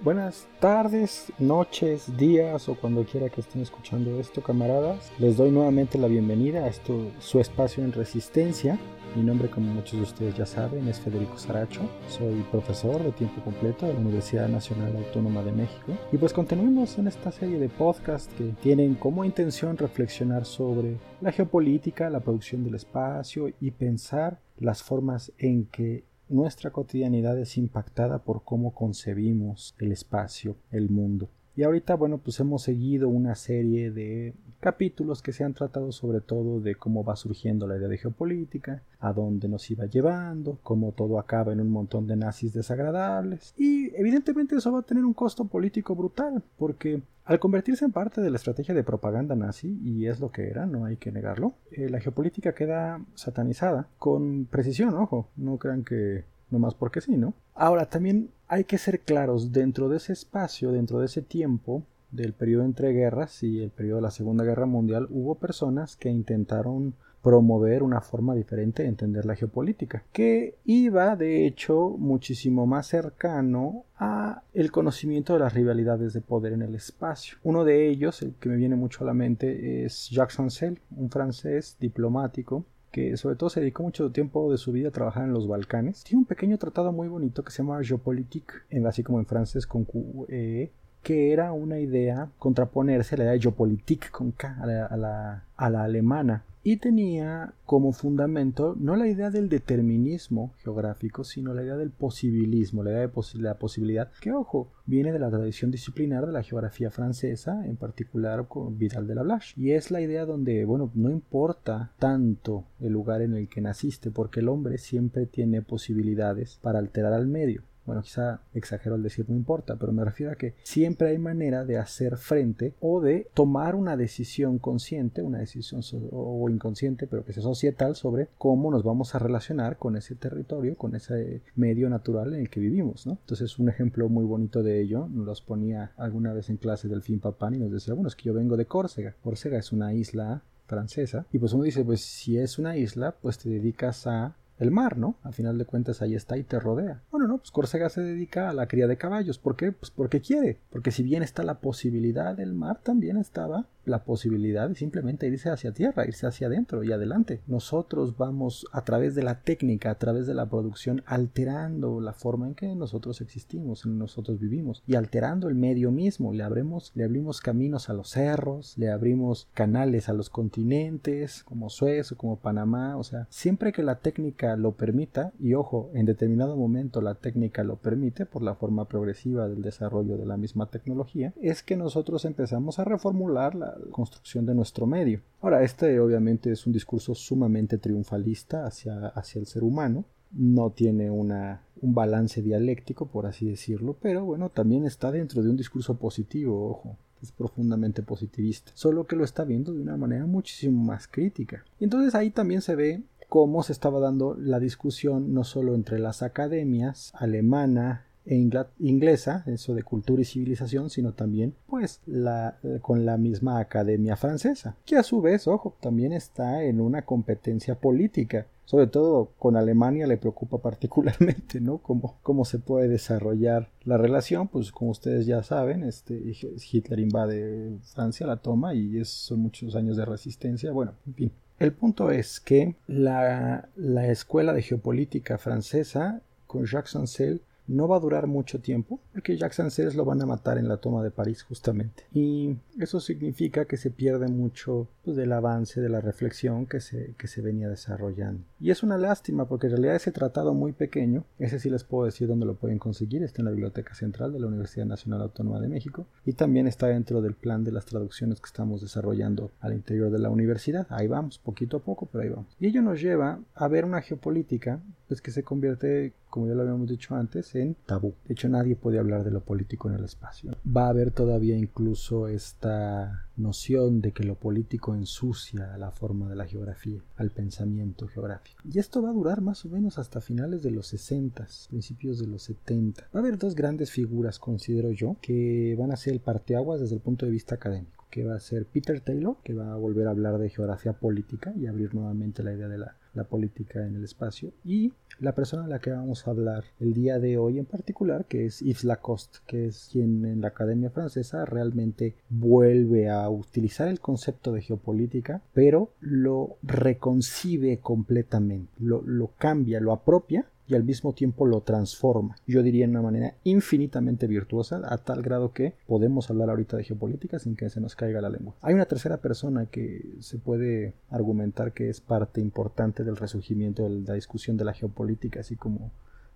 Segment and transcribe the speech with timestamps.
[0.00, 5.10] Buenas tardes, noches, días o cuando quiera que estén escuchando esto, camaradas.
[5.18, 8.78] Les doy nuevamente la bienvenida a esto, su espacio en resistencia.
[9.16, 11.80] Mi nombre, como muchos de ustedes ya saben, es Federico Saracho.
[12.08, 15.92] Soy profesor de tiempo completo de la Universidad Nacional Autónoma de México.
[16.12, 21.32] Y pues continuemos en esta serie de podcasts que tienen como intención reflexionar sobre la
[21.32, 28.18] geopolítica, la producción del espacio y pensar las formas en que nuestra cotidianidad es impactada
[28.18, 31.30] por cómo concebimos el espacio, el mundo.
[31.58, 36.20] Y ahorita, bueno, pues hemos seguido una serie de capítulos que se han tratado sobre
[36.20, 40.92] todo de cómo va surgiendo la idea de geopolítica, a dónde nos iba llevando, cómo
[40.92, 43.54] todo acaba en un montón de nazis desagradables.
[43.56, 48.20] Y evidentemente eso va a tener un costo político brutal, porque al convertirse en parte
[48.20, 51.54] de la estrategia de propaganda nazi, y es lo que era, no hay que negarlo,
[51.72, 57.16] eh, la geopolítica queda satanizada con precisión, ojo, no crean que no más porque sí,
[57.16, 57.34] ¿no?
[57.54, 62.32] Ahora, también hay que ser claros, dentro de ese espacio, dentro de ese tiempo, del
[62.32, 66.94] periodo entre guerras y el periodo de la Segunda Guerra Mundial, hubo personas que intentaron
[67.22, 73.84] promover una forma diferente de entender la geopolítica, que iba de hecho muchísimo más cercano
[73.98, 77.36] a el conocimiento de las rivalidades de poder en el espacio.
[77.42, 81.10] Uno de ellos, el que me viene mucho a la mente, es Jacques Ancel, un
[81.10, 85.32] francés diplomático que sobre todo se dedicó mucho tiempo de su vida a trabajar en
[85.32, 86.04] los Balcanes.
[86.04, 88.54] Tiene un pequeño tratado muy bonito que se llama Geopolitique,
[88.86, 90.70] así como en francés con Q -E,
[91.02, 95.84] que era una idea contraponerse a la idea de Geopolitik con a la, a la
[95.84, 101.90] alemana y tenía como fundamento no la idea del determinismo geográfico, sino la idea del
[101.90, 106.42] posibilismo, la idea de la posibilidad, que ojo, viene de la tradición disciplinar de la
[106.42, 110.90] geografía francesa, en particular con Vidal de la Blache, y es la idea donde, bueno,
[110.94, 116.58] no importa tanto el lugar en el que naciste, porque el hombre siempre tiene posibilidades
[116.62, 120.36] para alterar al medio bueno, quizá exagero al decir no importa, pero me refiero a
[120.36, 125.80] que siempre hay manera de hacer frente o de tomar una decisión consciente, una decisión
[126.12, 130.76] o inconsciente, pero que sea societal sobre cómo nos vamos a relacionar con ese territorio,
[130.76, 133.12] con ese medio natural en el que vivimos, ¿no?
[133.12, 137.00] Entonces, un ejemplo muy bonito de ello nos los ponía alguna vez en clase del
[137.00, 139.14] fin Papán y nos decía, bueno, es que yo vengo de Córcega.
[139.22, 143.38] Córcega es una isla francesa y pues uno dice, pues si es una isla, pues
[143.38, 145.16] te dedicas a el mar, ¿no?
[145.22, 147.02] Al final de cuentas ahí está y te rodea.
[147.10, 149.38] Bueno, no, pues Córcega se dedica a la cría de caballos.
[149.38, 149.72] ¿Por qué?
[149.72, 150.58] Pues porque quiere.
[150.70, 155.50] Porque si bien está la posibilidad del mar, también estaba la posibilidad de simplemente irse
[155.50, 157.40] hacia tierra, irse hacia adentro y adelante.
[157.46, 162.48] Nosotros vamos a través de la técnica, a través de la producción, alterando la forma
[162.48, 166.32] en que nosotros existimos, en nosotros vivimos y alterando el medio mismo.
[166.32, 171.70] Le abrimos, le abrimos caminos a los cerros, le abrimos canales a los continentes, como
[171.70, 172.96] Suez o como Panamá.
[172.96, 177.64] O sea, siempre que la técnica lo permita, y ojo, en determinado momento la técnica
[177.64, 182.24] lo permite por la forma progresiva del desarrollo de la misma tecnología, es que nosotros
[182.24, 185.20] empezamos a reformular la construcción de nuestro medio.
[185.40, 191.10] Ahora, este obviamente es un discurso sumamente triunfalista hacia, hacia el ser humano, no tiene
[191.10, 195.98] una, un balance dialéctico, por así decirlo, pero bueno, también está dentro de un discurso
[195.98, 201.08] positivo, ojo, es profundamente positivista, solo que lo está viendo de una manera muchísimo más
[201.08, 201.64] crítica.
[201.80, 205.98] Y entonces ahí también se ve cómo se estaba dando la discusión no solo entre
[205.98, 208.06] las academias alemana,
[208.36, 214.76] inglesa, eso de cultura y civilización, sino también pues la, con la misma academia francesa,
[214.84, 218.46] que a su vez, ojo, también está en una competencia política.
[218.64, 221.78] Sobre todo con Alemania le preocupa particularmente, ¿no?
[221.78, 226.34] Cómo, cómo se puede desarrollar la relación, pues como ustedes ya saben, este,
[226.70, 230.70] Hitler invade Francia, la toma y es, son muchos años de resistencia.
[230.70, 236.94] Bueno, en fin, el punto es que la, la, escuela de geopolítica francesa con Jacques
[236.94, 240.68] Ancel no va a durar mucho tiempo porque Jacques Ancel lo van a matar en
[240.68, 242.04] la toma de París justamente.
[242.12, 247.14] Y eso significa que se pierde mucho pues, del avance de la reflexión que se,
[247.16, 248.42] que se venía desarrollando.
[248.60, 252.06] Y es una lástima porque en realidad ese tratado muy pequeño ese sí les puedo
[252.06, 255.60] decir dónde lo pueden conseguir está en la biblioteca central de la Universidad Nacional Autónoma
[255.60, 259.74] de México y también está dentro del plan de las traducciones que estamos desarrollando al
[259.74, 260.86] interior de la universidad.
[260.90, 262.56] Ahí vamos poquito a poco pero ahí vamos.
[262.58, 266.62] Y ello nos lleva a ver una geopolítica pues que se convierte como ya lo
[266.62, 268.14] habíamos dicho antes, en tabú.
[268.26, 270.52] De hecho, nadie puede hablar de lo político en el espacio.
[270.64, 276.28] Va a haber todavía incluso esta noción de que lo político ensucia a la forma
[276.28, 278.60] de la geografía, al pensamiento geográfico.
[278.70, 282.26] Y esto va a durar más o menos hasta finales de los 60, principios de
[282.26, 283.02] los 70.
[283.02, 286.96] Va a haber dos grandes figuras, considero yo, que van a ser el parteaguas desde
[286.96, 290.06] el punto de vista académico que va a ser Peter Taylor, que va a volver
[290.06, 293.96] a hablar de geografía política y abrir nuevamente la idea de la la política en
[293.96, 294.52] el espacio.
[294.64, 298.24] Y la persona a la que vamos a hablar el día de hoy en particular,
[298.24, 303.88] que es Yves Lacoste, que es quien en la Academia Francesa realmente vuelve a utilizar
[303.88, 310.84] el concepto de geopolítica, pero lo reconcibe completamente, lo, lo cambia, lo apropia y al
[310.84, 312.36] mismo tiempo lo transforma.
[312.46, 316.84] Yo diría en una manera infinitamente virtuosa, a tal grado que podemos hablar ahorita de
[316.84, 318.54] geopolítica sin que se nos caiga la lengua.
[318.60, 324.00] Hay una tercera persona que se puede argumentar que es parte importante del resurgimiento de
[324.00, 325.90] la discusión de la geopolítica, así como,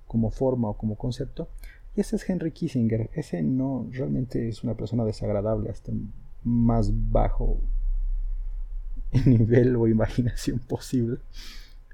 [0.06, 1.48] como forma o como concepto,
[1.94, 3.10] y ese es Henry Kissinger.
[3.12, 5.92] Ese no realmente es una persona desagradable hasta
[6.42, 7.60] más bajo
[9.26, 11.18] nivel o imaginación posible.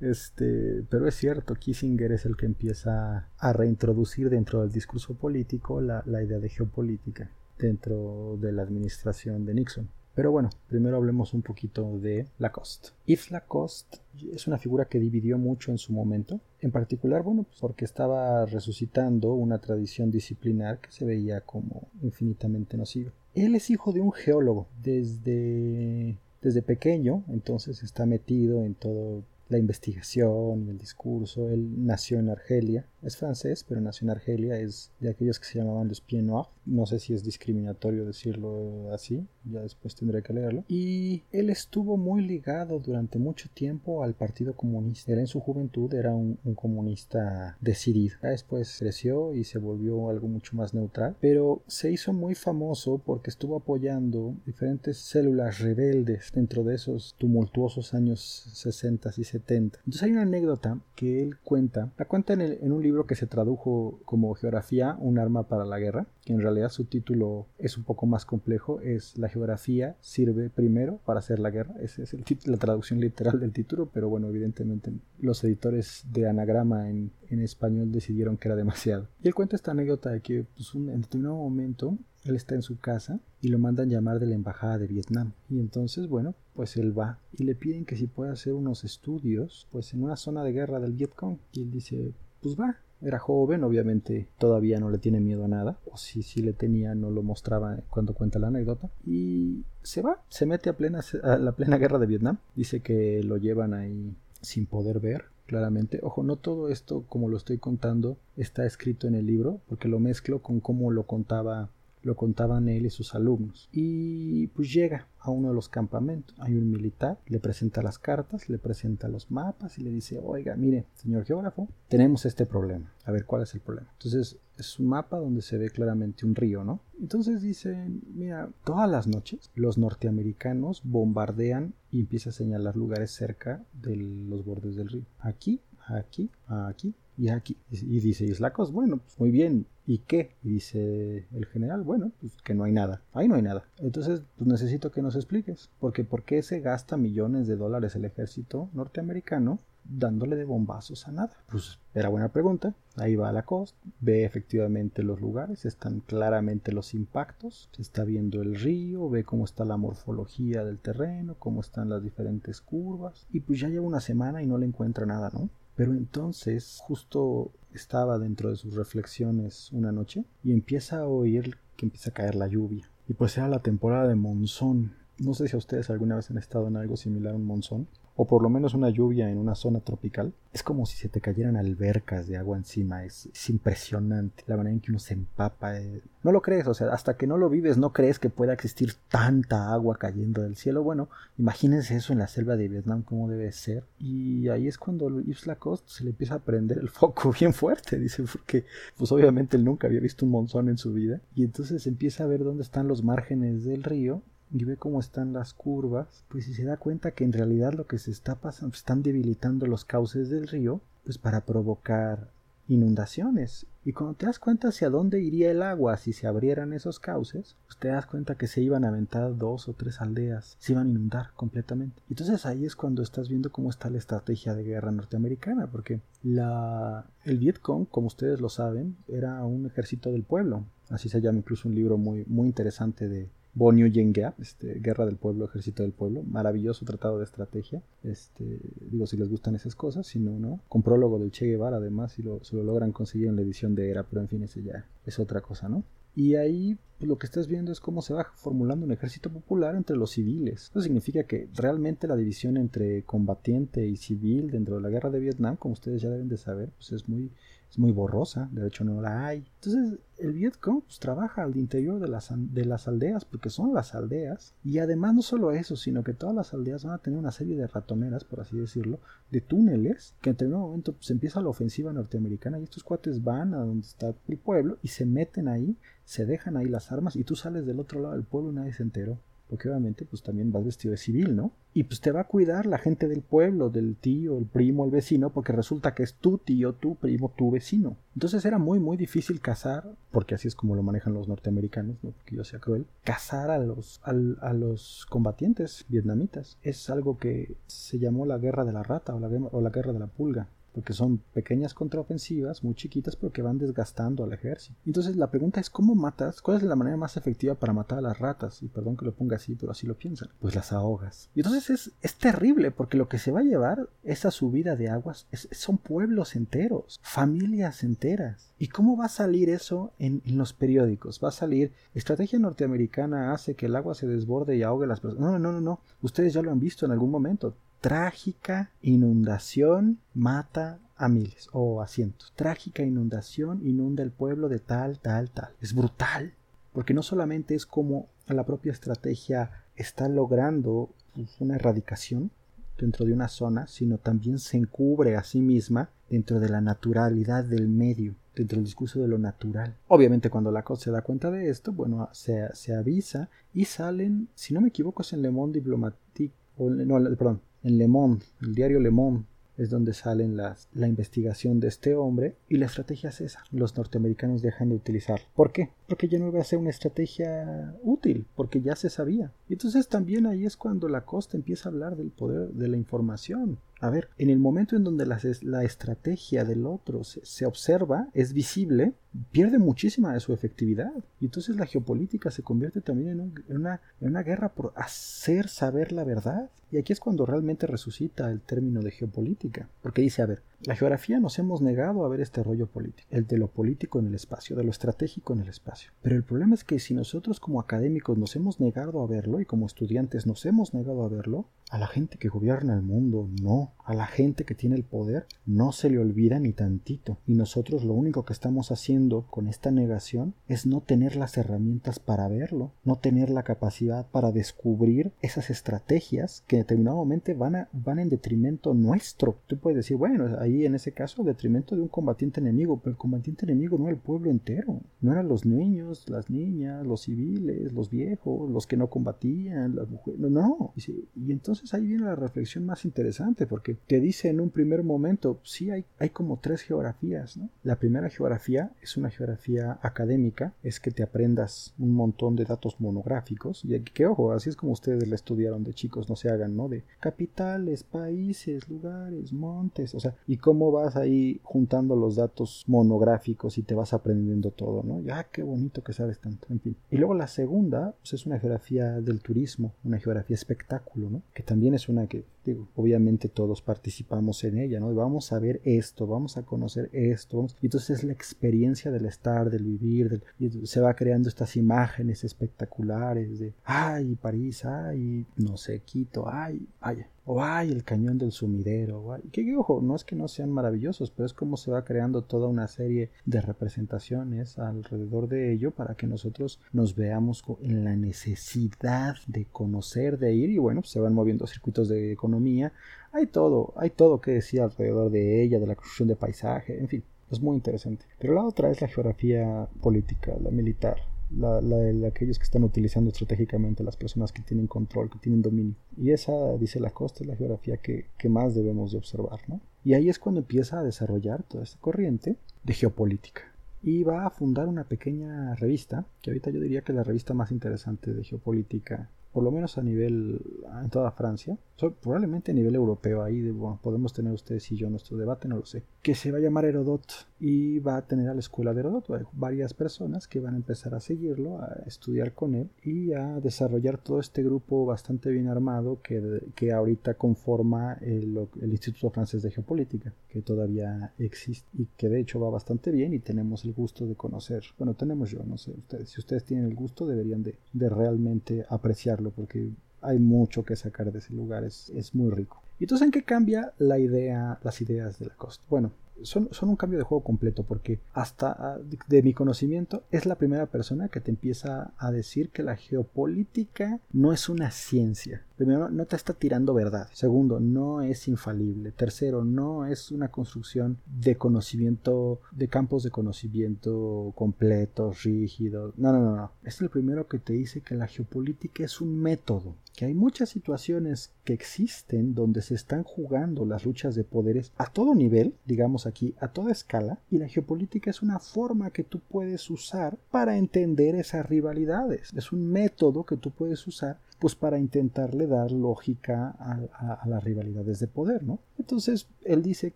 [0.00, 5.80] Este, pero es cierto, Kissinger es el que empieza a reintroducir dentro del discurso político
[5.80, 9.88] la, idea de geopolítica dentro de la administración de Nixon.
[10.14, 12.90] Pero bueno, primero hablemos un poquito de Lacoste.
[13.06, 13.98] Yves Lacoste
[14.32, 18.46] es una figura que dividió mucho en su momento, en particular, bueno, pues porque estaba
[18.46, 23.10] resucitando una tradición disciplinar que se veía como infinitamente nociva.
[23.34, 29.58] Él es hijo de un geólogo desde, desde pequeño, entonces está metido en todo la
[29.58, 31.48] investigación el discurso.
[31.50, 35.58] Él nació en Argelia, es francés, pero nació en Argelia, es de aquellos que se
[35.58, 36.48] llamaban los pieds noirs.
[36.66, 40.64] No sé si es discriminatorio decirlo así, ya después tendré que leerlo.
[40.66, 45.12] Y él estuvo muy ligado durante mucho tiempo al Partido Comunista.
[45.12, 48.16] Él en su juventud era un, comunista decidido.
[48.22, 53.30] Después creció y se volvió algo mucho más neutral, pero se hizo muy famoso porque
[53.30, 58.20] estuvo apoyando diferentes células rebeldes dentro de esos tumultuosos años
[58.54, 59.33] 60 y 70.
[59.36, 63.98] Entonces hay una anécdota que él cuenta, la cuenta en, un libro que se tradujo
[64.04, 68.06] como Geografía, un arma para la guerra, que en realidad su título es un poco
[68.06, 72.14] más complejo, es La geografía sirve primero para hacer la guerra, esa es
[72.46, 77.92] la traducción literal del título, pero bueno, evidentemente los editores de anagrama en, en español
[77.92, 79.08] decidieron que era demasiado.
[79.22, 82.62] Y él cuenta esta anécdota de que pues, un, en determinado momento él está en
[82.62, 85.32] su casa y lo mandan llamar de la embajada de Vietnam.
[85.50, 89.68] Y entonces, bueno, pues él va y le piden que si puede hacer unos estudios,
[89.70, 91.38] pues en una zona de guerra del Vietcong.
[91.52, 95.78] Y él dice, pues va, era joven, obviamente todavía no le tiene miedo a nada,
[95.84, 100.22] o si sí le tenía no lo mostraba cuando cuenta la anécdota, y se va,
[100.28, 104.14] se mete a, plena, a la plena guerra de Vietnam, dice que lo llevan ahí
[104.40, 106.00] sin poder ver, claramente.
[106.02, 110.00] Ojo, no todo esto como lo estoy contando está escrito en el libro, porque lo
[110.00, 111.70] mezclo con cómo lo contaba
[112.04, 113.68] lo contaban él y sus alumnos.
[113.72, 116.36] Y pues llega a uno de los campamentos.
[116.38, 120.54] Hay un militar, le presenta las cartas, le presenta los mapas y le dice, oiga,
[120.54, 122.92] mire, señor geógrafo, tenemos este problema.
[123.04, 123.88] A ver, ¿cuál es el problema?
[123.92, 126.80] Entonces es un mapa donde se ve claramente un río, ¿no?
[127.00, 133.64] Entonces dicen, mira, todas las noches los norteamericanos bombardean y empieza a señalar lugares cerca
[133.72, 135.06] de los bordes del río.
[135.20, 137.56] Aquí, aquí, aquí y aquí.
[137.70, 140.36] Y dice Islacos, bueno, pues muy bien, ¿y qué?
[140.42, 143.02] Y dice el general, bueno, pues que no hay nada.
[143.12, 143.64] Ahí no hay nada.
[143.78, 145.70] Entonces, pues necesito que nos expliques.
[145.80, 151.12] Porque ¿por qué se gasta millones de dólares el ejército norteamericano dándole de bombazos a
[151.12, 151.32] nada?
[151.50, 152.74] Pues era buena pregunta.
[152.96, 158.40] Ahí va la costa, ve efectivamente los lugares, están claramente los impactos, se está viendo
[158.40, 163.26] el río, ve cómo está la morfología del terreno, cómo están las diferentes curvas.
[163.30, 165.50] Y pues ya lleva una semana y no le encuentra nada, ¿no?
[165.76, 171.86] Pero entonces justo estaba dentro de sus reflexiones una noche y empieza a oír que
[171.86, 172.90] empieza a caer la lluvia.
[173.08, 174.94] Y pues era la temporada de monzón.
[175.18, 177.88] No sé si a ustedes alguna vez han estado en algo similar a un monzón
[178.16, 181.20] o por lo menos una lluvia en una zona tropical, es como si se te
[181.20, 183.04] cayeran albercas de agua encima.
[183.04, 185.80] Es, impresionante la manera en que uno se empapa.
[185.80, 186.00] Eh.
[186.22, 188.94] No lo crees, o sea, hasta que no lo vives no crees que pueda existir
[189.08, 190.84] tanta agua cayendo del cielo.
[190.84, 193.82] Bueno, imagínense eso en la selva de Vietnam, cómo debe ser.
[193.98, 197.98] Y ahí es cuando Yves Lacoste se le empieza a prender el foco bien fuerte,
[197.98, 198.64] dice, porque
[198.96, 201.20] pues obviamente él nunca había visto un monzón en su vida.
[201.34, 204.22] Y entonces empieza a ver dónde están los márgenes del río
[204.54, 207.88] y ve cómo están las curvas, pues si se da cuenta que en realidad lo
[207.88, 212.30] que se está pasando, están debilitando los cauces del río, pues para provocar
[212.68, 213.66] inundaciones.
[213.84, 217.56] Y cuando te das cuenta hacia dónde iría el agua si se abrieran esos cauces,
[217.66, 220.86] pues te das cuenta que se iban a aventar dos o tres aldeas, se iban
[220.86, 222.00] a inundar completamente.
[222.08, 227.06] Entonces ahí es cuando estás viendo cómo está la estrategia de guerra norteamericana, porque la,
[227.24, 230.64] el Vietcong, como ustedes lo saben, era un ejército del pueblo.
[230.90, 235.16] Así se llama incluso un libro muy, muy interesante de, Bonio Yenga, este, Guerra del
[235.16, 240.06] Pueblo, Ejército del Pueblo, maravilloso tratado de estrategia, este, digo si les gustan esas cosas,
[240.06, 243.28] si no, no, con prólogo del Che Guevara además, si lo, se lo logran conseguir
[243.28, 245.84] en la edición de Era, pero en fin, ese ya es otra cosa, ¿no?
[246.16, 249.74] Y ahí pues, lo que estás viendo es cómo se va formulando un ejército popular
[249.74, 250.70] entre los civiles.
[250.70, 255.20] Eso significa que realmente la división entre combatiente y civil dentro de la guerra de
[255.20, 257.30] Vietnam, como ustedes ya deben de saber, pues es muy,
[257.78, 259.44] muy borrosa, de hecho no la hay.
[259.56, 263.94] Entonces el Vietcong pues, trabaja al interior de las, de las aldeas, porque son las
[263.94, 267.32] aldeas, y además no solo eso, sino que todas las aldeas van a tener una
[267.32, 269.00] serie de ratoneras, por así decirlo,
[269.30, 273.22] de túneles, que en determinado momento se pues, empieza la ofensiva norteamericana y estos cuates
[273.22, 277.16] van a donde está el pueblo y se meten ahí, se dejan ahí las armas
[277.16, 280.22] y tú sales del otro lado del pueblo y nadie se enteró porque obviamente pues
[280.22, 281.52] también vas vestido de civil, ¿no?
[281.74, 284.92] Y pues te va a cuidar la gente del pueblo, del tío, el primo, el
[284.92, 287.96] vecino, porque resulta que es tu tío, tu primo, tu vecino.
[288.14, 292.12] Entonces era muy muy difícil cazar, porque así es como lo manejan los norteamericanos, no
[292.12, 296.58] porque yo sea cruel, cazar a los, a los combatientes vietnamitas.
[296.62, 299.92] Es algo que se llamó la guerra de la rata o la, o la guerra
[299.92, 304.76] de la pulga porque son pequeñas contraofensivas, muy chiquitas, pero que van desgastando al ejército.
[304.84, 306.42] Entonces la pregunta es, ¿cómo matas?
[306.42, 308.60] ¿Cuál es la manera más efectiva para matar a las ratas?
[308.60, 310.30] Y perdón que lo ponga así, pero así lo piensan.
[310.40, 311.30] Pues las ahogas.
[311.36, 314.88] Y entonces es, es terrible, porque lo que se va a llevar esa subida de
[314.88, 318.52] aguas son pueblos enteros, familias enteras.
[318.58, 321.20] ¿Y cómo va a salir eso en, en, los periódicos?
[321.22, 325.30] Va a salir, estrategia norteamericana hace que el agua se desborde y ahogue las personas.
[325.30, 325.80] No, no, no, no.
[326.02, 331.86] Ustedes ya lo han visto en algún momento trágica inundación mata a miles o a
[331.86, 332.32] cientos.
[332.34, 335.50] Trágica inundación inunda el pueblo de tal, tal, tal.
[335.60, 336.32] Es brutal,
[336.72, 340.94] porque no solamente es como la propia estrategia está logrando
[341.40, 342.30] una erradicación
[342.78, 347.44] dentro de una zona, sino también se encubre a sí misma dentro de la naturalidad
[347.44, 349.76] del medio, dentro del discurso de lo natural.
[349.88, 354.28] Obviamente cuando la cosa se da cuenta de esto, bueno, se, se avisa y salen,
[354.34, 358.24] si no me equivoco es en Le Monde Diplomatique, o, no, perdón, en Le Monde,
[358.42, 359.24] el diario Le Monde,
[359.56, 363.44] es donde salen las, la investigación de este hombre y la estrategia es esa.
[363.50, 365.20] Los norteamericanos dejan de utilizar.
[365.34, 365.70] ¿Por qué?
[365.88, 369.32] Porque ya no iba a ser una estrategia útil, porque ya se sabía.
[369.48, 372.76] Y entonces también ahí es cuando la costa empieza a hablar del poder de la
[372.76, 373.58] información.
[373.80, 378.08] A ver, en el momento en donde la, la estrategia del otro se, se, observa,
[378.14, 378.94] es visible,
[379.30, 380.92] pierde muchísima de su efectividad.
[381.20, 385.48] Y entonces la geopolítica se convierte también en, en, una, en una guerra por hacer
[385.48, 386.50] saber la verdad.
[386.74, 389.68] Y aquí es cuando realmente resucita el término de geopolítica.
[389.80, 393.26] Porque dice, a ver, la geografía nos hemos negado a ver este rollo político, el
[393.26, 395.92] de lo político en el espacio, de lo estratégico en el espacio.
[396.02, 399.44] Pero el problema es que si nosotros como académicos nos hemos negado a verlo y
[399.44, 403.72] como estudiantes nos hemos negado a verlo, a la gente que gobierna el mundo no,
[403.84, 407.18] a la gente que tiene el poder no se le olvida ni tantito.
[407.26, 411.98] Y nosotros lo único que estamos haciendo con esta negación es no tener las herramientas
[411.98, 417.98] para verlo, no tener la capacidad para descubrir esas estrategias que determinadamente van, a, van
[417.98, 419.36] en detrimento nuestro.
[419.46, 422.92] Tú puedes decir, bueno, ahí en ese caso en detrimento de un combatiente enemigo, pero
[422.92, 427.02] el combatiente enemigo no era el pueblo entero, no eran los niños, las niñas, los
[427.02, 430.72] civiles, los viejos, los que no combatían, las mujeres, no, no.
[430.76, 435.40] Y, entonces ahí viene la reflexión más interesante, porque te dice en un primer momento,
[435.42, 437.50] sí hay, hay como tres geografías, ¿no?
[437.62, 442.80] La primera geografía es una geografía académica, es que te aprendas un montón de datos
[442.80, 446.43] monográficos, y que ojo, así es como ustedes la estudiaron de chicos, no se hagan,
[446.48, 446.68] ¿no?
[446.68, 453.58] De capitales, países, lugares, montes, o sea, y cómo vas ahí juntando los datos monográficos
[453.58, 455.00] y te vas aprendiendo todo, ¿no?
[455.02, 456.76] Ya, ah, qué bonito que sabes tanto, en fin.
[456.90, 461.22] Y luego la segunda, pues es una geografía del turismo, una geografía espectáculo, ¿no?
[461.32, 464.94] Que también es una que, digo, obviamente todos participamos en ella, ¿no?
[464.94, 469.50] vamos a ver esto, vamos a conocer esto, y entonces es la experiencia del estar,
[469.50, 475.56] del vivir, del, y se va creando estas imágenes espectaculares de, ay, París, ay, no
[475.56, 480.16] sé, Quito, ay, vaya, o ay, el cañón del sumidero, que ojo, no es que
[480.16, 485.28] no sean maravillosos, pero es como se va creando toda una serie de representaciones alrededor
[485.28, 490.58] de ello para que nosotros nos veamos en la necesidad de conocer, de ir, y
[490.58, 492.72] bueno, pues se van moviendo circuitos de economía,
[493.12, 496.88] hay todo, hay todo que decir alrededor de ella, de la construcción de paisaje, en
[496.88, 498.04] fin, es muy interesante.
[498.18, 500.96] Pero la otra es la geografía política, la militar,
[501.30, 505.74] la, de aquellos que están utilizando estratégicamente, las personas que tienen control, que tienen dominio.
[505.96, 509.40] Y esa, dice la costa, es la geografía que, que más debemos de observar.
[509.48, 509.60] ¿no?
[509.84, 513.42] Y ahí es cuando empieza a desarrollar toda esta corriente de geopolítica.
[513.82, 517.34] Y va a fundar una pequeña revista, que ahorita yo diría que es la revista
[517.34, 520.40] más interesante de geopolítica por lo menos a nivel
[520.80, 521.58] en toda Francia,
[522.00, 525.82] probablemente a nivel europeo, ahí podemos tener ustedes y yo nuestro debate, no lo sé,
[526.02, 527.02] que se va a llamar Herodot
[527.40, 530.94] y va a tener a la escuela de Herodot, varias personas que van a empezar
[530.94, 536.00] a seguirlo, a estudiar con él y a desarrollar todo este grupo bastante bien armado
[536.00, 542.08] que, que ahorita conforma el, el Instituto Francés de Geopolítica, que todavía existe y que
[542.08, 545.58] de hecho va bastante bien y tenemos el gusto de conocer, bueno, tenemos yo, no
[545.58, 550.64] sé, ustedes, si ustedes tienen el gusto deberían de, de realmente apreciarlo porque hay mucho
[550.64, 552.62] que sacar de ese lugar, es, es muy rico.
[552.78, 555.64] ¿Y entonces en qué cambia la idea, las ideas de la costa?
[555.70, 558.78] Bueno, son, un cambio de juego completo porque hasta ah,
[559.08, 564.00] de, mi conocimiento es la primera persona que te empieza a decir que la geopolítica
[564.12, 565.44] no es una ciencia.
[565.56, 567.08] Primero, no te está tirando verdad.
[567.12, 568.92] Segundo, no es infalible.
[568.92, 575.94] Tercero, no es una construcción de conocimiento, de campos de conocimiento completos, rígidos.
[575.96, 576.52] No, no, no, no.
[576.64, 580.48] Es el primero que te dice que la geopolítica es un método que hay muchas
[580.48, 586.06] situaciones que existen donde se están jugando las luchas de poderes a todo nivel, digamos
[586.06, 590.56] aquí, a toda escala, y la geopolítica es una forma que tú puedes usar para
[590.56, 592.32] entender esas rivalidades.
[592.34, 598.00] Es un método que tú puedes usar pues para intentarle dar lógica a, las rivalidades
[598.00, 598.60] de poder, ¿no?
[598.78, 599.94] Entonces, él dice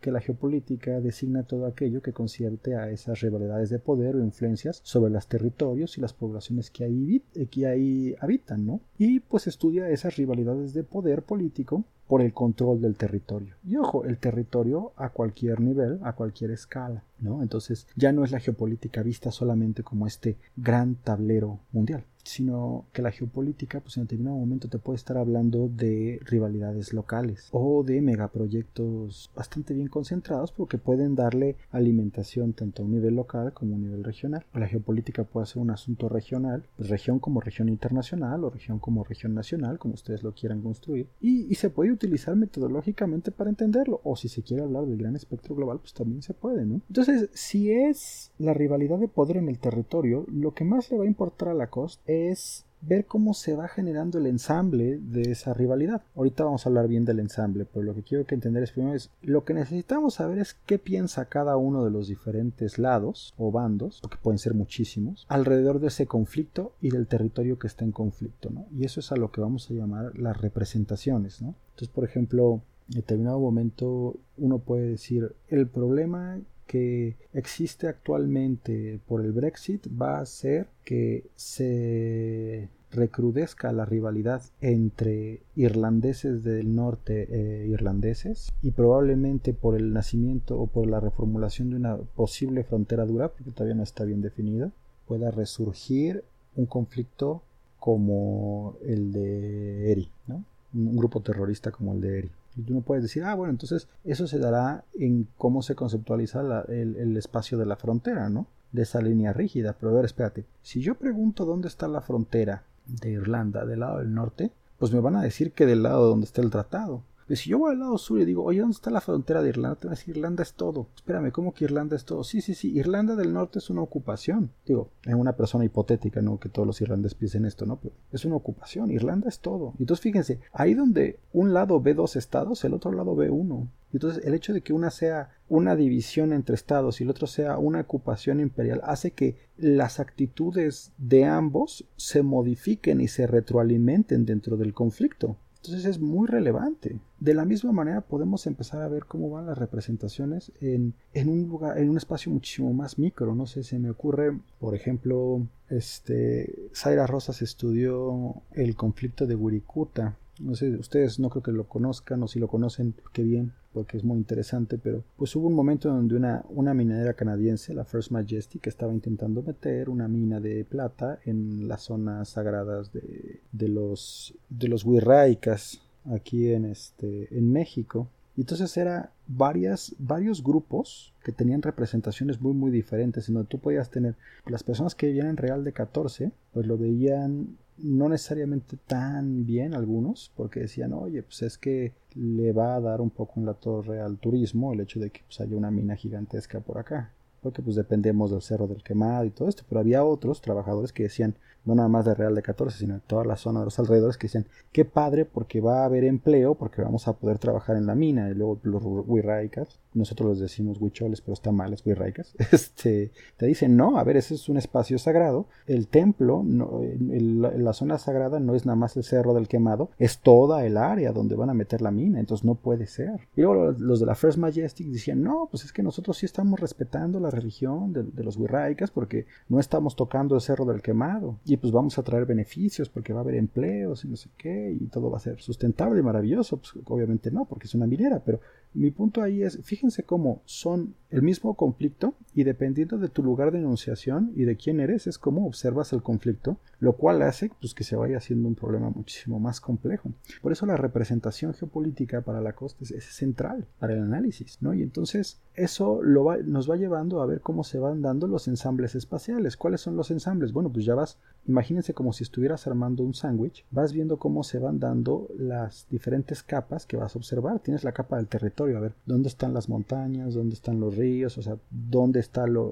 [0.00, 4.80] que la geopolítica designa todo aquello que concierte a esas rivalidades de poder o influencias
[4.82, 8.80] sobre los territorios y las poblaciones que ahí, que ahí habitan, ¿no?
[8.98, 13.54] Y pues estudia esas rivalidades de poder político por el control del territorio.
[13.64, 17.40] Y ojo, el territorio a cualquier nivel, a cualquier escala, ¿no?
[17.40, 23.02] Entonces ya no es la geopolítica vista solamente como este gran tablero mundial, sino que
[23.02, 28.00] la geopolítica, pues en determinado momento te puede estar hablando de rivalidades locales o de
[28.02, 33.76] megaproyectos bastante bien concentrados porque pueden darle alimentación tanto a un nivel local como a
[33.76, 34.44] un nivel regional.
[34.52, 39.04] La geopolítica puede ser un asunto regional, pues región como región internacional o región como
[39.04, 44.00] región nacional, como ustedes lo quieran construir, y, y se puede utilizar metodológicamente para entenderlo,
[44.04, 46.80] o si se quiere hablar del gran espectro global, pues también se puede, ¿no?
[46.88, 51.04] Entonces, si es la rivalidad de poder en el territorio, lo que más le va
[51.04, 55.54] a importar a la costa es ver cómo se va generando el ensamble de esa
[55.54, 56.02] rivalidad.
[56.16, 58.94] Ahorita vamos a hablar bien del ensamble, pero lo que quiero que entender es primero
[58.94, 63.50] es lo que necesitamos saber es qué piensa cada uno de los diferentes lados o
[63.50, 67.92] bandos, porque pueden ser muchísimos, alrededor de ese conflicto y del territorio que está en
[67.92, 68.66] conflicto, ¿no?
[68.76, 71.54] Y eso es a lo que vamos a llamar las representaciones, ¿no?
[71.70, 79.24] Entonces, por ejemplo, en determinado momento uno puede decir el problema que existe actualmente por
[79.24, 87.66] el Brexit va a ser que se recrudezca la rivalidad entre irlandeses del norte e
[87.66, 93.30] irlandeses y probablemente por el nacimiento o por la reformulación de una posible frontera dura,
[93.30, 94.70] porque todavía no está bien definida,
[95.08, 96.22] pueda resurgir
[96.54, 97.42] un conflicto
[97.80, 100.44] como el de Eri, ¿no?
[100.72, 102.30] un grupo terrorista como el de Eri.
[102.60, 106.64] Y tú no puedes decir, ah, bueno, entonces eso se dará en cómo se conceptualiza
[106.68, 108.46] el, espacio de la frontera, ¿no?
[108.72, 109.74] De esa línea rígida.
[109.80, 110.44] Pero a ver, espérate.
[110.62, 115.00] Si yo pregunto dónde está la frontera de Irlanda, del lado del norte, pues me
[115.00, 117.02] van a decir que del lado donde está el tratado
[117.36, 119.76] si yo voy al lado sur y digo, oye, ¿dónde está la frontera de Irlanda?
[119.76, 120.88] Te a decir, Irlanda es todo.
[120.96, 122.24] Espérame, ¿cómo que Irlanda es todo?
[122.24, 124.50] Sí, sí, sí, Irlanda del Norte es una ocupación.
[124.66, 127.76] Digo, es una persona hipotética, no que todos los irlandeses piensen esto, ¿no?
[127.80, 128.90] Pero es una ocupación.
[128.90, 129.74] Irlanda es todo.
[129.78, 133.68] Entonces fíjense, ahí donde un lado ve dos estados, el otro lado ve uno.
[133.92, 137.58] Entonces el hecho de que una sea una división entre estados y el otro sea
[137.58, 144.56] una ocupación imperial hace que las actitudes de ambos se modifiquen y se retroalimenten dentro
[144.56, 145.36] del conflicto.
[145.62, 146.98] Entonces es muy relevante.
[147.18, 151.78] De la misma manera podemos empezar a ver cómo van las representaciones en, un lugar,
[151.78, 153.34] en un espacio muchísimo más micro.
[153.34, 160.16] No sé, se me ocurre, por ejemplo, este, Zaira Rosas estudió el conflicto de Wirikuta
[160.40, 163.96] no sé, ustedes no creo que lo conozcan o si lo conocen, qué bien, porque
[163.96, 168.10] es muy interesante, pero pues hubo un momento donde una, una minera canadiense, la First
[168.10, 174.34] Majestic, estaba intentando meter una mina de plata en las zonas sagradas de, de los
[174.48, 175.80] de los Wirraicas
[176.12, 178.08] aquí en este en México.
[178.36, 183.58] Y entonces era varias, varios grupos que tenían representaciones muy muy diferentes, en donde tú
[183.58, 184.14] podías tener
[184.46, 189.74] las personas que vivían en Real de 14, pues lo veían no necesariamente tan bien
[189.74, 193.54] algunos, porque decían, oye, pues es que le va a dar un poco en la
[193.54, 197.12] torre al turismo el hecho de que pues, haya una mina gigantesca por acá.
[197.42, 201.04] Porque pues dependemos del Cerro del Quemado y todo esto, pero había otros trabajadores que
[201.04, 203.78] decían, no nada más de Real de 14, sino de toda la zona de los
[203.78, 207.76] alrededores que decían, qué padre porque va a haber empleo, porque vamos a poder trabajar
[207.76, 211.82] en la mina, y luego los huirraicas, nosotros les decimos huicholes, pero está mal, es
[212.52, 217.72] este, te dicen, no, a ver, ese es un espacio sagrado, el templo, no, la
[217.72, 221.36] zona sagrada no es nada más el Cerro del Quemado, es toda el área donde
[221.36, 223.28] van a meter la mina, entonces no puede ser.
[223.36, 226.60] Y luego los de la First Majestic decían, no, pues es que nosotros sí estamos
[226.60, 231.38] respetando la religión de, de los huirraicas porque no estamos tocando el Cerro del Quemado
[231.44, 234.76] y pues vamos a traer beneficios porque va a haber empleos y no sé qué
[234.78, 236.58] y todo va a ser sustentable y maravilloso.
[236.58, 238.40] Pues obviamente no, porque es una minera, pero
[238.72, 243.50] mi punto ahí es, fíjense cómo son el mismo conflicto y dependiendo de tu lugar
[243.50, 247.74] de enunciación y de quién eres, es como observas el conflicto, lo cual hace pues,
[247.74, 250.12] que se vaya haciendo un problema muchísimo más complejo.
[250.40, 254.72] Por eso la representación geopolítica para la costa es, central para el análisis, ¿no?
[254.72, 259.56] Y entonces eso nos va llevando a ver cómo se van dando los ensambles espaciales.
[259.56, 260.52] ¿Cuáles son los ensambles?
[260.52, 264.58] Bueno, pues ya vas, imagínense como si estuvieras armando un sándwich, vas viendo cómo se
[264.58, 267.60] van dando las diferentes capas que vas a observar.
[267.60, 271.38] Tienes la capa del territorio, a ver dónde están las montañas, dónde están los ríos,
[271.38, 272.66] o sea, dónde están las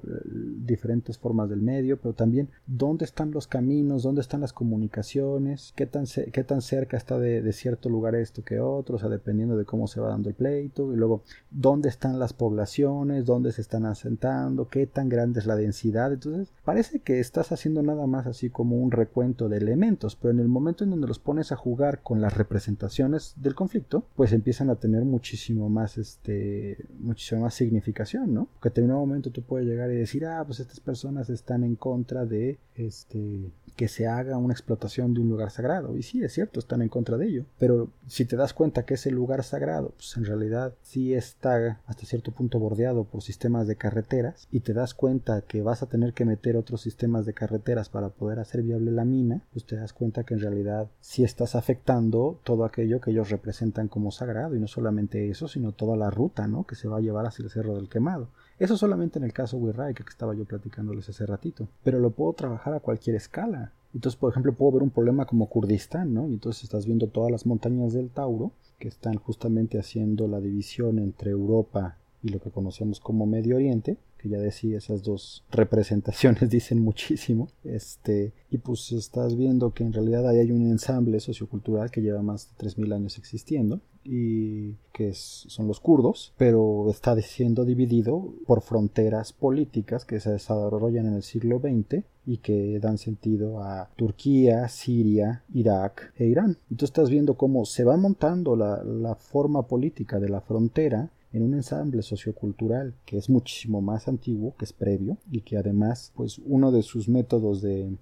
[0.65, 5.87] diferentes formas del medio, pero también dónde están los caminos, dónde están las comunicaciones, qué
[5.87, 9.65] tan, qué tan cerca está de, cierto lugar esto que otro, o sea, dependiendo de
[9.65, 13.87] cómo se va dando el pleito, y luego dónde están las poblaciones, dónde se están
[13.87, 18.51] asentando, qué tan grande es la densidad, entonces parece que estás haciendo nada más así
[18.59, 22.03] como un recuento de elementos, pero en el momento en donde los pones a jugar
[22.03, 28.35] con las representaciones del conflicto, pues empiezan a tener muchísimo más este, muchísima más significación,
[28.35, 28.49] ¿no?
[28.61, 31.77] Porque en un momento tú puedes llegar y decir, ah, pues estas personas están en
[31.77, 35.97] contra de, este, que se haga una explotación de un lugar sagrado.
[35.97, 37.45] Y sí, es cierto, están en contra de ello.
[37.61, 42.07] Pero si te das cuenta que ese lugar sagrado, pues en realidad sí está hasta
[42.07, 46.13] cierto punto bordeado por sistemas de carreteras y te das cuenta que vas a tener
[46.13, 49.93] que meter otros sistemas de carreteras para poder hacer viable la mina, pues te das
[49.93, 54.61] cuenta que en realidad sí estás afectando todo aquello que ellos representan como sagrado y
[54.61, 56.65] no solamente eso, sino toda la ruta, ¿no?
[56.65, 58.29] Que se va a llevar hacia el Cerro del Quemado.
[58.59, 61.69] Eso solamente en el caso Wirraika que estaba yo platicándoles hace ratito.
[61.85, 63.73] Pero lo puedo trabajar a cualquier escala.
[63.95, 66.29] Entonces, por ejemplo, puedo ver un problema como Kurdistán, ¿no?
[66.29, 70.99] Y entonces estás viendo todas las montañas del Tauro que están justamente haciendo la división
[70.99, 76.51] entre Europa y lo que conocemos como Medio Oriente que ya decía esas dos representaciones
[76.51, 81.91] dicen muchísimo este y pues estás viendo que en realidad ahí hay un ensamble sociocultural
[81.91, 87.65] que lleva más de 3.000 años existiendo y que son los kurdos pero está siendo
[87.65, 93.63] dividido por fronteras políticas que se desarrollan en el siglo XX y que dan sentido
[93.63, 96.59] a Turquía, Siria, Irak e Irán.
[96.69, 101.11] Y tú estás viendo cómo se va montando la, la forma política de la frontera
[101.33, 106.13] en un ensamble sociocultural que es muchísimo más antiguo, que es previo y que además
[106.15, 107.97] pues uno de sus métodos de,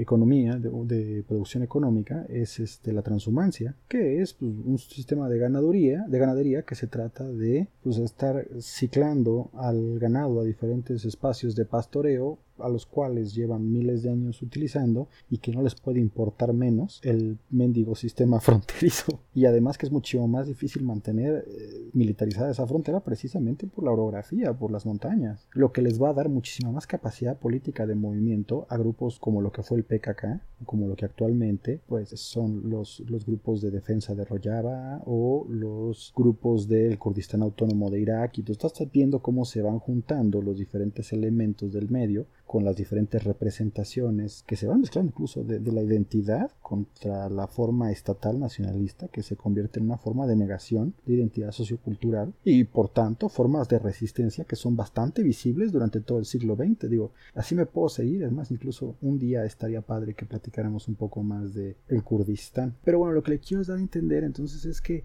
[0.00, 6.04] economía, de, producción económica es este, la transhumancia, que es pues, un sistema de ganadería,
[6.08, 11.64] de ganadería que se trata de pues, estar ciclando al ganado a diferentes espacios de
[11.64, 16.52] pastoreo a los cuales llevan miles de años utilizando y que no les puede importar
[16.52, 19.20] menos el mendigo sistema fronterizo.
[19.34, 23.92] Y además que es mucho más difícil mantener eh, militarizada esa frontera precisamente por la
[23.92, 27.94] orografía, por las montañas, lo que les va a dar muchísima más capacidad política de
[27.94, 32.70] movimiento a grupos como lo que fue el PKK, como lo que actualmente pues son
[32.70, 38.38] los, los grupos de defensa de Rojava o los grupos del Kurdistán autónomo de Irak.
[38.38, 42.76] Y tú estás viendo cómo se van juntando los diferentes elementos del medio con las
[42.76, 49.08] diferentes representaciones que se van mezclando incluso de, la identidad contra la forma estatal nacionalista
[49.08, 53.66] que se convierte en una forma de negación de identidad sociocultural y por tanto formas
[53.66, 56.88] de resistencia que son bastante visibles durante todo el siglo XX.
[56.88, 61.24] Digo, así me puedo seguir, además incluso un día estaría padre que platicáramos un poco
[61.24, 62.76] más de el Kurdistán.
[62.84, 65.02] Pero bueno, lo que le quiero dar a entender entonces es que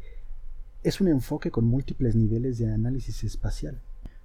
[0.83, 3.81] es un enfoque con múltiples niveles de análisis espacial.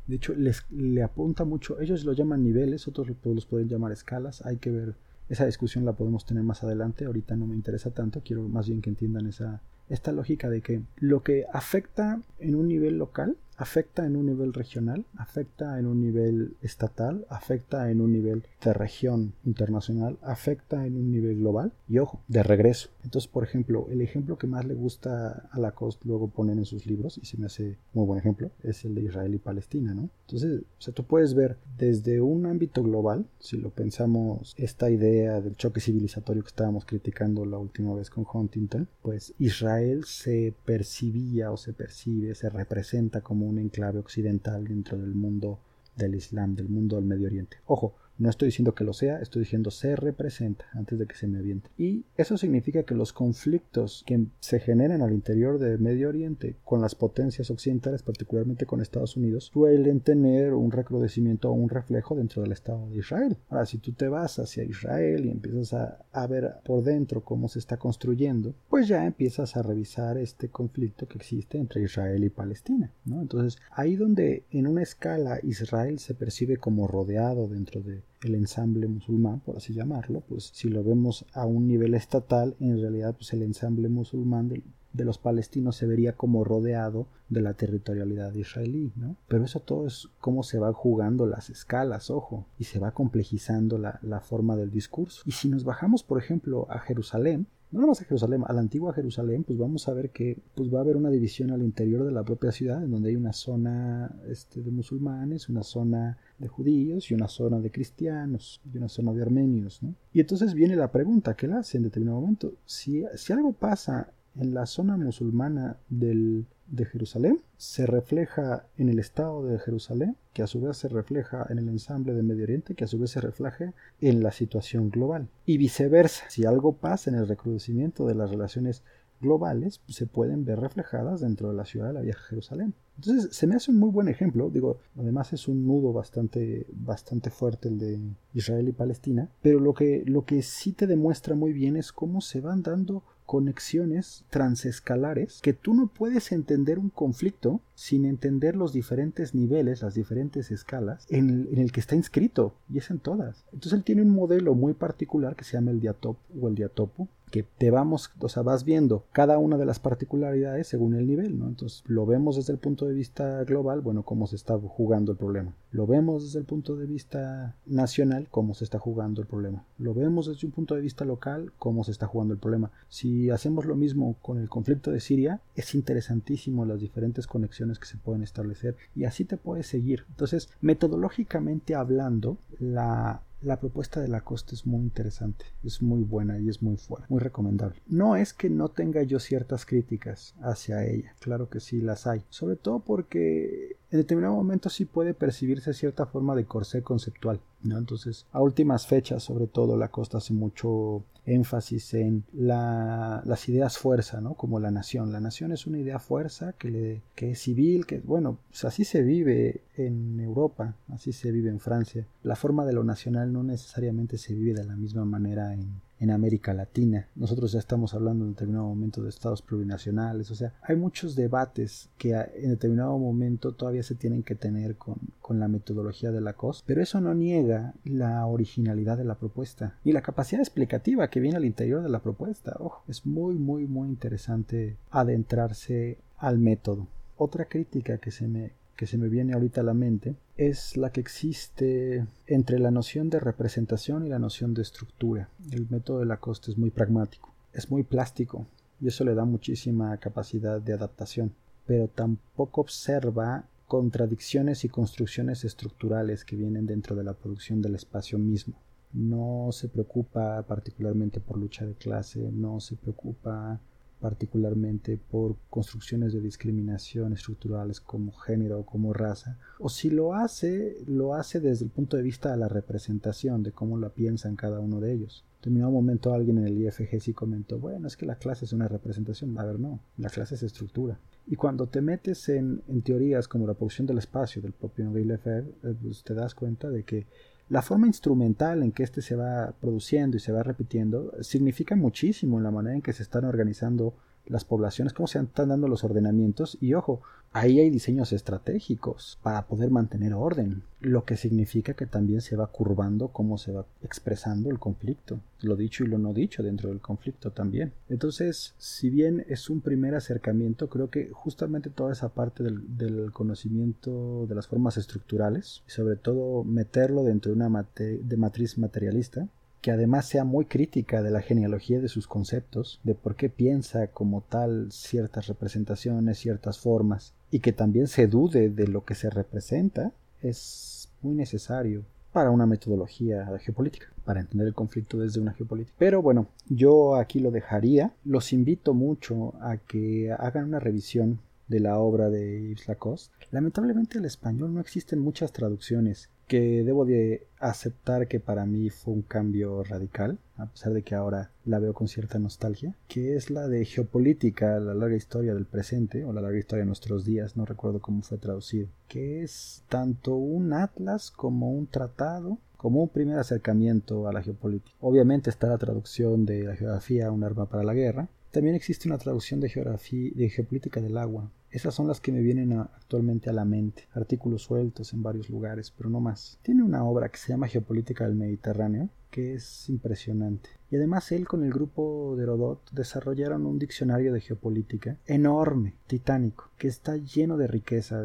[0.07, 4.45] De hecho, les, le apunta mucho, ellos lo llaman niveles, otros los pueden llamar escalas,
[4.45, 4.95] hay que ver,
[5.29, 8.83] esa discusión la podemos tener más adelante, ahorita no me interesa tanto, quiero más bien
[8.83, 14.07] que entiendan esa, esta lógica de que lo que afecta en un nivel local afecta
[14.07, 19.33] en un nivel regional, afecta en un nivel estatal, afecta en un nivel de región
[19.45, 22.88] internacional, afecta en un nivel global y ojo, de regreso.
[23.03, 26.87] Entonces, por ejemplo, el ejemplo que más le gusta a Lacoste luego poner en sus
[26.87, 30.09] libros, y se me hace muy buen ejemplo, es el de Israel y Palestina, ¿no?
[30.27, 35.40] Entonces, o sea, tú puedes ver desde un ámbito global, si lo pensamos, esta idea
[35.40, 41.51] del choque civilizatorio que estábamos criticando la última vez con Huntington, pues Israel se percibía
[41.51, 45.59] o se percibe, se representa como un enclave occidental dentro del mundo
[45.94, 47.59] del Islam, del mundo del Medio Oriente.
[47.66, 51.27] Ojo, no estoy diciendo que lo sea, estoy diciendo se representa antes de que se
[51.27, 51.70] me aviente.
[51.77, 56.81] Y eso significa que los conflictos que se generan al interior del Medio Oriente con
[56.81, 62.42] las potencias occidentales, particularmente con Estados Unidos, suelen tener un recrudecimiento o un reflejo dentro
[62.42, 63.37] del Estado de Israel.
[63.48, 67.59] Ahora, si tú te vas hacia Israel y empiezas a, ver por dentro cómo se
[67.59, 72.90] está construyendo, pues ya empiezas a revisar este conflicto que existe entre Israel y Palestina.
[73.07, 78.88] Entonces, ahí donde en una escala Israel se percibe como rodeado dentro de el ensamble
[78.88, 83.32] musulmán, por así llamarlo, pues si lo vemos a un nivel estatal, en realidad pues
[83.32, 84.62] el ensamble musulmán de,
[85.04, 89.16] los palestinos se vería como rodeado de la territorialidad israelí, ¿no?
[89.26, 93.76] Pero eso todo es cómo se van jugando las escalas, ojo, y se va complejizando
[93.76, 95.22] la, la forma del discurso.
[95.26, 98.92] Y si nos bajamos, por ejemplo, a Jerusalén, no nomás a Jerusalén, a la antigua
[98.92, 102.12] Jerusalén, pues vamos a ver que pues va a haber una división al interior de
[102.12, 107.10] la propia ciudad, en donde hay una zona este, de musulmanes, una zona de judíos
[107.10, 109.82] y una zona de cristianos y una zona de armenios.
[109.82, 109.92] ¿no?
[110.12, 112.54] Y entonces viene la pregunta que la hace en determinado momento.
[112.64, 118.99] Si, si algo pasa en la zona musulmana del, de Jerusalén se refleja en el
[118.99, 122.75] Estado de Jerusalén, que a su vez se refleja en el ensamble de Medio Oriente,
[122.75, 125.29] que a su vez se refleja en la situación global.
[125.47, 128.83] Y viceversa, si algo pasa en el recrudecimiento de las relaciones
[129.20, 132.75] globales, pues, se pueden ver reflejadas dentro de la ciudad de la vieja Jerusalén.
[132.97, 137.31] Entonces se me hace un muy buen ejemplo, digo, además es un nudo bastante, bastante
[137.31, 137.99] fuerte el de
[138.35, 142.20] Israel y Palestina, pero lo que, lo que sí te demuestra muy bien es cómo
[142.20, 148.72] se van dando conexiones transescalares que tú no puedes entender un conflicto sin entender los
[148.72, 153.44] diferentes niveles, las diferentes escalas en el, que está inscrito, y es en todas.
[153.52, 157.08] Entonces él tiene un modelo muy particular que se llama el diatopo o el diatopo,
[157.35, 161.37] que te vamos, o sea, vas viendo cada una de las particularidades según el nivel,
[161.37, 161.49] ¿no?
[161.49, 165.18] Entonces lo vemos desde el punto de vista global, bueno, cómo se está jugando el
[165.18, 165.53] problema.
[165.73, 169.64] Lo vemos desde el punto de vista nacional, cómo se está jugando el problema.
[169.79, 172.70] Lo vemos desde un punto de vista local, cómo se está jugando el problema.
[172.88, 177.87] Si hacemos lo mismo con el conflicto de Siria, es interesantísimo las diferentes conexiones que
[177.87, 180.05] se pueden establecer y así te puedes seguir.
[180.09, 186.38] Entonces, metodológicamente hablando, la la propuesta de la costa es muy interesante, es muy buena
[186.38, 187.80] y es muy fuerte, muy recomendable.
[187.87, 192.22] No es que no tenga yo ciertas críticas hacia ella, claro que sí las hay,
[192.30, 197.38] sobre todo porque en determinado momento sí puede percibirse cierta forma de corsé conceptual.
[197.62, 197.78] ¿no?
[197.78, 203.78] Entonces, a últimas fechas, sobre todo, la costa hace mucho énfasis en la, las ideas
[203.78, 204.35] fuerza, ¿no?
[204.35, 205.12] Como la nación.
[205.12, 208.85] La nación es una idea fuerza que, le, que es civil, que, bueno, pues así
[208.85, 212.04] se vive en Europa, así se vive en Francia.
[212.24, 216.11] La forma de lo nacional no necesariamente se vive de la misma manera en, en
[216.11, 217.09] América Latina.
[217.14, 221.88] Nosotros ya estamos hablando en determinado momento de estados plurinacionales, o sea, hay muchos debates
[221.98, 226.35] que en determinado momento todavía se tienen que tener con, con la metodología de la
[226.35, 231.20] COS, pero eso no niega la originalidad de la propuesta y la capacidad explicativa que
[231.20, 232.57] viene al interior de la propuesta.
[232.59, 236.88] Oh, es muy, muy, muy interesante adentrarse al método.
[237.16, 240.90] Otra crítica que se me, que se me viene ahorita a la mente es la
[240.90, 245.28] que existe entre la noción de representación y la noción de estructura.
[245.50, 248.46] El método de Lacoste es muy pragmático, es muy plástico
[248.80, 251.32] y eso le da muchísima capacidad de adaptación,
[251.66, 258.18] pero tampoco observa contradicciones y construcciones estructurales que vienen dentro de la producción del espacio
[258.18, 258.54] mismo.
[258.92, 263.60] No se preocupa particularmente por lucha de clase, no se preocupa
[264.00, 270.76] particularmente por construcciones de discriminación estructurales como género o como raza, o si lo hace,
[270.87, 274.61] lo hace desde el punto de vista de la representación, de cómo la piensan cada
[274.61, 275.24] uno de ellos.
[275.26, 278.54] En determinado momento alguien en el IFG sí comentó, bueno, es que la clase es
[278.54, 279.37] una representación.
[279.38, 280.98] A ver, no, la clase es estructura.
[281.26, 285.52] Y cuando te metes en, teorías como la producción del espacio del propio Henri Lefebvre,
[285.62, 287.07] eh, pues te das cuenta de que
[287.48, 292.38] la forma instrumental en que éste se va produciendo y se va repitiendo significa muchísimo
[292.38, 293.94] en la manera en que se están organizando
[294.26, 299.42] las poblaciones, cómo se están dando los ordenamientos y ojo, ahí hay diseños estratégicos para
[299.42, 304.50] poder mantener orden, lo que significa que también se va curvando cómo se va expresando
[304.50, 307.72] el conflicto, lo dicho y lo no dicho dentro del conflicto también.
[307.88, 314.26] Entonces, si bien es un primer acercamiento, creo que justamente toda esa parte del, conocimiento
[314.28, 319.28] de las formas estructurales y sobre todo meterlo dentro de una de matriz materialista,
[319.64, 323.87] que además sea muy crítica de la genealogía de sus conceptos, de por qué piensa
[323.87, 329.09] como tal ciertas representaciones, ciertas formas, y que también se dude de lo que se
[329.09, 335.74] representa, es muy necesario para una metodología geopolítica, para entender el conflicto desde una geopolítica.
[335.79, 337.94] Pero bueno, yo aquí lo dejaría.
[338.05, 343.14] Los invito mucho a que hagan una revisión de la obra de Yves Lacoste.
[343.31, 348.94] Lamentablemente al español no existen muchas traducciones, que debo de aceptar que para mí fue
[348.94, 353.30] un cambio radical, a pesar de que ahora la veo con cierta nostalgia, que es
[353.30, 357.37] la de geopolítica, la larga historia del presente, o la larga historia de nuestros días,
[357.37, 362.88] no recuerdo cómo fue traducido, que es tanto un atlas como un tratado como un
[362.88, 364.74] primer acercamiento a la geopolítica.
[364.80, 368.08] Obviamente está la traducción de la geografía, un arma para la guerra.
[368.30, 372.21] También existe una traducción de geografía, de geopolítica del agua, esas son las que me
[372.21, 373.87] vienen actualmente a la mente.
[373.93, 376.40] Artículos sueltos en varios lugares, pero no más.
[376.43, 380.51] Tiene una obra que se llama Geopolítica del Mediterráneo, que es impresionante.
[380.69, 386.51] Y además él con el grupo de Herodot desarrollaron un diccionario de geopolítica enorme, titánico,
[386.59, 388.03] que está lleno de riqueza.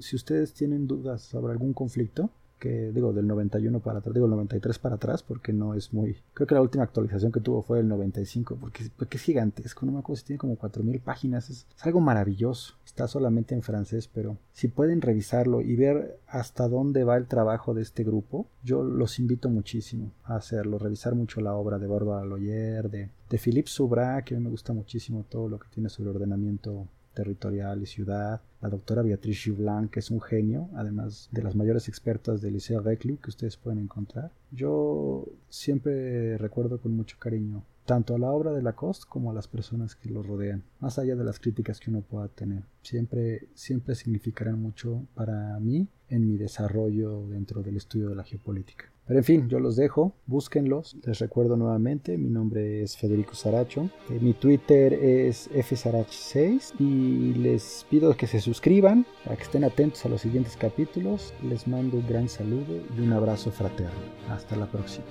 [0.00, 4.30] Si ustedes tienen dudas sobre algún conflicto, que digo del 91 para atrás, digo el
[4.30, 7.80] 93 para atrás porque no es muy, creo que la última actualización que tuvo fue
[7.80, 11.66] el 95 porque, porque es gigantesco, no me acuerdo si tiene como 4000 páginas, es,
[11.80, 17.16] algo maravilloso, está solamente en francés, pero si pueden revisarlo y ver hasta dónde va
[17.16, 21.78] el trabajo de este grupo, yo los invito muchísimo a hacerlo, revisar mucho la obra
[21.78, 25.58] de Barbara Loyer, de, de Philippe Subra, que a mí me gusta muchísimo todo lo
[25.58, 30.68] que tiene sobre ordenamiento territorial y ciudad, la doctora Beatriz Giblan, que es un genio,
[30.74, 34.30] además de las mayores expertas del Liceo Reclus que ustedes pueden encontrar.
[34.50, 39.48] Yo siempre recuerdo con mucho cariño tanto a la obra de Lacoste como a las
[39.48, 42.62] personas que lo rodean, más allá de las críticas que uno pueda tener.
[42.82, 48.89] Siempre, siempre significarán mucho para mí en mi desarrollo dentro del estudio de la geopolítica.
[49.10, 50.96] Pero en fin, yo los dejo, búsquenlos.
[51.04, 53.90] Les recuerdo nuevamente, mi nombre es Federico Saracho.
[54.08, 60.06] Eh, mi Twitter es fsarach6 y les pido que se suscriban para que estén atentos
[60.06, 61.34] a los siguientes capítulos.
[61.42, 63.98] Les mando un gran saludo y un abrazo fraterno.
[64.28, 65.06] Hasta la próxima.